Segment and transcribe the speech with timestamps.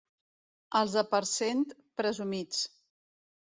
[0.79, 1.61] Els de Parcent,
[2.03, 2.65] presumits.